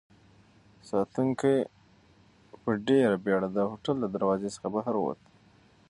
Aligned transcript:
ساتونکی 0.89 1.55
په 2.63 2.69
ډېرې 2.87 3.17
بېړه 3.25 3.49
د 3.55 3.59
هوټل 3.69 3.95
له 4.03 4.07
دروازې 4.15 4.49
څخه 4.55 4.67
بهر 4.75 4.95
ووت. 4.97 5.19